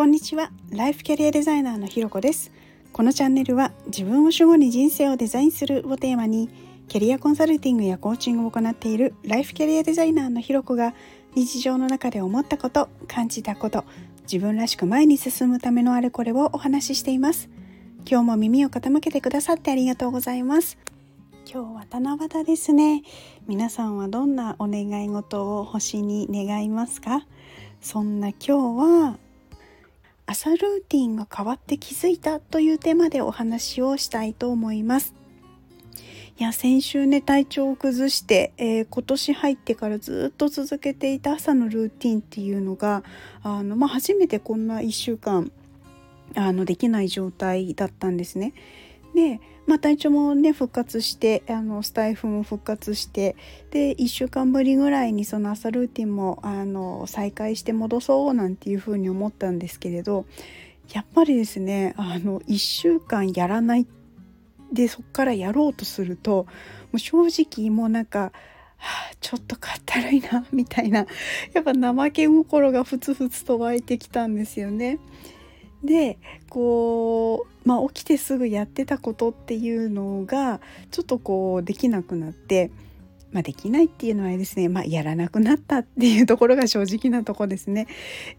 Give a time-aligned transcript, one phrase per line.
[0.00, 0.50] こんにちは。
[0.70, 2.50] ライフキャリアデザイナーのひろこです。
[2.90, 6.48] このチャンネルは自分を主語に人生をデザインするをテーマに
[6.88, 10.94] キャリアコンサルティングやコーチングを行っているライフキャリアデザイナーのひろこが
[11.34, 13.84] 日常の中で思ったこと感じたこと
[14.22, 17.50] 自分らしく前に進むためのあれこれをお話ししています。
[18.10, 20.78] 今日も耳を傾けてくださってありがとうございます。
[21.44, 23.02] 今日は七夕ですね。
[23.46, 27.26] 皆さんはどんなお願い事を星に願いますか？
[27.82, 29.18] そんな今日は
[30.30, 35.12] 朝ルーティンが変わって気づいたというテーマでお話をしたいと思います
[36.38, 43.02] いや先週ね体調を崩して、えー、今年入ってからずっと続けていた朝のルーティンっていうのが
[43.42, 45.50] あの、まあ、初めてこんな1週間
[46.36, 48.54] あのできない状態だったんですね。
[49.14, 53.36] で、まあ、体調もね復活してあのスタイフも復活して
[53.70, 60.26] で1週間ぶりぐらいにその朝ルーティンもあの再開して戻そうなんていうふうに思ったんですけれど
[60.92, 63.86] やっぱりですねあの1週間やらない
[64.72, 66.46] でそっからやろうとすると
[66.92, 68.32] もう正直もうなんか
[68.80, 71.06] はあ、ちょっとかったるいなみたいな
[71.52, 74.98] やっぱ怠け心がふつふつと湧いてきたんですよね。
[75.84, 82.70] でこう、まあ、起きてすぐやってたことっていうのがちょっとこうできなくなって、
[83.32, 87.86] まあ、できないっていうのはですね、まあ、やらなくなったっていうところが正直なとこですね。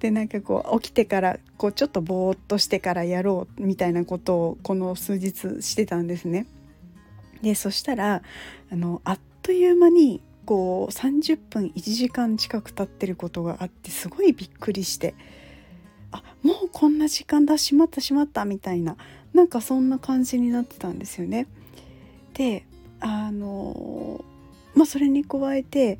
[0.00, 6.46] でなんかこう起きてからこうちょっとぼーっとしてからやろうみたいなことをこの数日してたんですね。
[7.42, 8.22] でそしたら
[8.70, 15.14] あのあっという間にこう30分1時間近く経ってることがあってすごいびっくりして。
[16.12, 18.96] あもうこんな時間だしまったしまったみたいな
[19.32, 21.46] なんかそんな感じになってたんですよね。
[22.34, 22.66] で
[23.00, 24.24] あの
[24.74, 25.98] まあそれに加えて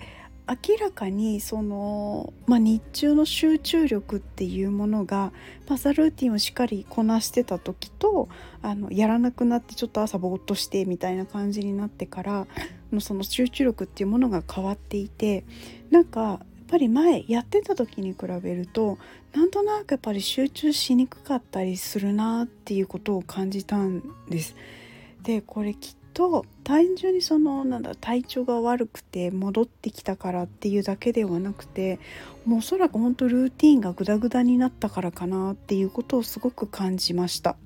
[0.50, 5.32] 明らかにその、まあ、日中の集中力っていうものが
[5.66, 8.28] パサルーティンをしっかりこなしてた時と
[8.60, 12.46] あのやらなくなってちょっと朝ぼーっとしてみたいな感じになってから
[12.92, 15.44] のその集中力っていうものが変わっていて
[15.90, 16.40] なんか
[16.70, 18.96] ぱり前やってた時に比べると
[19.34, 24.54] なんとなくやっぱり集中しにくかったりするなっていうことを感じたんです。
[25.24, 31.98] でこれきっと単純にそのなんだ体調が悪くて戻ってきたからっていうだけではなくて
[32.46, 37.56] もうおそらく本当ルーティンがグダグダになったからかなっていうことをすごく感じました。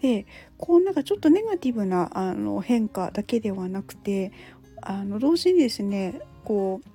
[0.00, 0.26] で
[0.58, 4.32] こうなんかちょっとネガティブなあの変化だけではなくて
[4.80, 6.91] あの同時にですねこう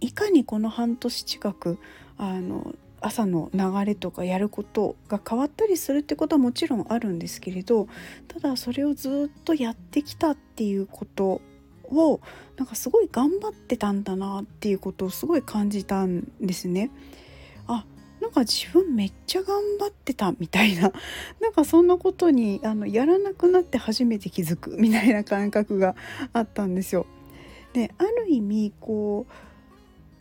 [0.00, 1.78] いかにこの半年近く
[2.16, 7.86] あの朝の流れとかやることが変わったりするってことはもちろんあるんですけれど
[8.28, 11.42] ただそれをずっとやってきたっていうこと
[11.84, 12.20] を
[12.56, 16.90] なんかすごい頑張ってたんだなっていうことをすごい感じたんですね。
[17.66, 17.84] あ
[18.20, 20.92] なんか自分めっちゃ頑張ってたみたいな
[21.40, 25.94] なんかそんなことにあのやらなくなって初めて気づくみたいな感覚が
[26.32, 27.06] あったんですよ。
[27.74, 29.32] である意味こう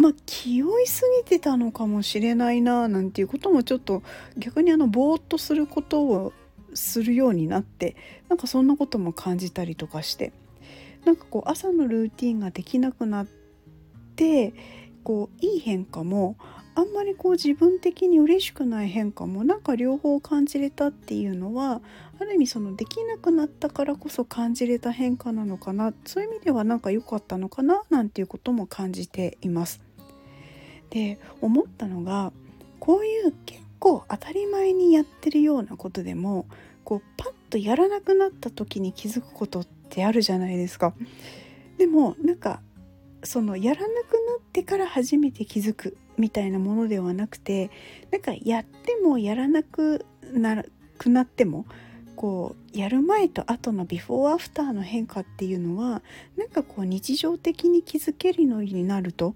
[0.04, 4.04] まあ気負いすぎてたのかもしれないななんていうこともちょっと
[4.38, 6.34] 逆にあのぼーっとすることを
[6.74, 7.96] するようになって
[8.28, 10.34] なんかそんなことも感じたりとかして
[11.06, 13.28] なんかこう朝のルーティンができなくなっ
[14.18, 14.54] て
[15.06, 16.36] こういい変化も
[16.76, 21.82] あんまりこう自分的に嬉しくない変化もなんか両方感じれたっていうのは
[22.20, 29.93] ある意味そのできなくなったからこそ感じれた変化なのかなそういう意味ではなんか良かったのかななんていうことも感じています。
[30.94, 32.32] で思ったのが
[32.80, 36.46] こういう結構当たり前にやってるようなことでも
[36.84, 40.94] こうパッとやらなくなった時に気づくことってあるじゃないですか。
[41.80, 42.62] でもなんか
[43.24, 47.72] そのやらなくなってから初めて気づくみたいなものではなくて
[48.12, 50.64] なんかやってもやらなくな
[51.00, 51.66] くなっても
[52.16, 56.04] こうやる前と後のビフォーアフターの変化っていうのは
[56.38, 59.36] なんかこう日常的に気づけるようになると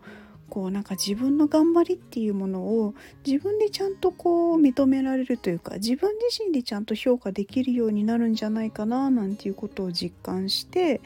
[0.50, 2.94] こうなんか自分の頑張りっていうものを
[3.26, 11.02] 自分でちゃんとこう認められるというか自分自身でちゃんと評価できるようになるんじゃないかななんていうことを実感して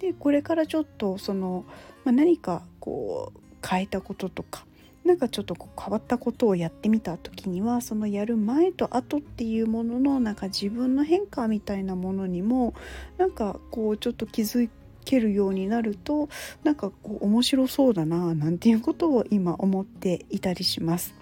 [0.00, 1.64] でこれからちょっとその、
[2.04, 4.64] まあ、何かこう変えたこととか
[5.04, 12.74] なんかちょっとこう変わったことをやってみた時にはそのやる前と後っていうもののなんか自分の変化みたいなものにも
[13.16, 14.68] なんかこうちょっと気づ
[15.10, 16.28] けるようになると
[16.62, 21.14] なんかこう面白そうだななんていうことを今思っていたりします。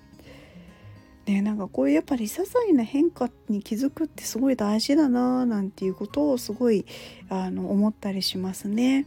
[1.26, 6.86] ね、なんかこういうやっぱり些細な変化に気づくってすごい大事だななんていうことをすごい
[7.28, 9.06] あの思ったりしますね。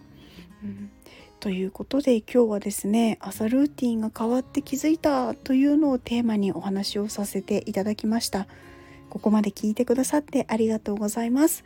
[0.63, 0.92] うん、
[1.39, 8.45] ということで今日はですね朝ルーティンが変わって気づいたというのをテーマにお話をさせていただきました
[9.10, 11.66] ここまで聞いてくださってありがとうございます